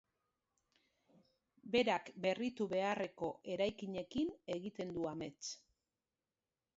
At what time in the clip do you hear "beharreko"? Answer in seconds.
2.71-3.29